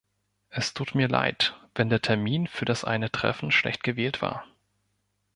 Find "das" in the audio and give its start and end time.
2.65-2.83